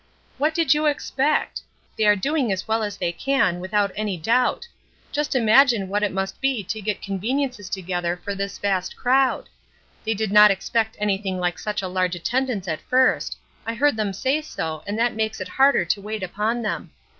"What 0.39 0.55
did 0.55 0.73
you 0.73 0.87
expect? 0.87 1.61
They 1.95 2.05
are 2.07 2.15
doing 2.15 2.51
as 2.51 2.67
well 2.67 2.81
as 2.81 2.97
they 2.97 3.11
can, 3.11 3.59
without 3.59 3.91
any 3.95 4.17
doubt. 4.17 4.67
Just 5.11 5.35
imagine 5.35 5.89
what 5.89 6.01
it 6.01 6.11
must 6.11 6.41
be 6.41 6.63
to 6.63 6.81
get 6.81 7.03
conveniences 7.03 7.69
together 7.69 8.17
for 8.23 8.33
this 8.33 8.57
vast 8.57 8.95
crowd. 8.95 9.47
They 10.03 10.15
did 10.15 10.31
not 10.31 10.49
expect 10.49 10.97
anything 10.99 11.39
like 11.39 11.59
such 11.59 11.83
a 11.83 11.87
large 11.87 12.15
attendance 12.15 12.67
at 12.67 12.81
first; 12.81 13.37
I 13.63 13.75
heard 13.75 13.95
them 13.95 14.11
say 14.11 14.41
so 14.41 14.81
and 14.87 14.97
that 14.97 15.13
makes 15.13 15.39
it 15.39 15.49
harder 15.49 15.85
to 15.85 16.01
wait 16.01 16.23
upon 16.23 16.63
them. 16.63 16.89